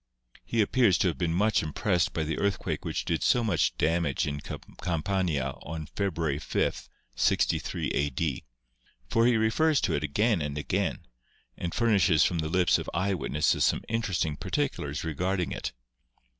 He 0.43 0.61
appears 0.61 0.97
to 0.97 1.09
have 1.09 1.19
been 1.19 1.31
much 1.35 1.61
impressed 1.61 2.11
by 2.11 2.23
the 2.23 2.39
earth 2.39 2.57
quake 2.57 2.83
which 2.83 3.05
did 3.05 3.21
so 3.21 3.43
much 3.43 3.77
damage 3.77 4.25
in 4.25 4.39
Campania 4.41 5.51
on 5.61 5.85
Febru 5.85 6.23
ary 6.25 6.39
5th, 6.39 6.89
63 7.15 7.89
a.d._, 7.91 8.43
for 9.07 9.27
he 9.27 9.37
refers 9.37 9.79
to 9.81 9.93
it 9.93 10.03
again 10.03 10.41
and 10.41 10.57
again, 10.57 11.05
and 11.55 11.75
furnishes 11.75 12.23
from 12.25 12.39
the 12.39 12.49
lips 12.49 12.79
of 12.79 12.89
eye 12.95 13.13
witnesses 13.13 13.63
some 13.63 13.83
interesting 13.87 14.37
particulars 14.37 15.03
regarding 15.03 15.51
it. 15.51 15.71